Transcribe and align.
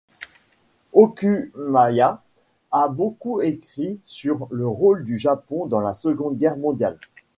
Okumiya 0.93 2.23
a 2.71 2.87
beaucoup 2.87 3.39
écrit 3.41 3.99
sur 4.03 4.47
le 4.49 4.67
rôle 4.67 5.03
du 5.05 5.19
Japon 5.19 5.67
dans 5.67 5.79
la 5.79 5.93
Seconde 5.93 6.39
Guerre 6.39 6.57
mondiale. 6.57 6.97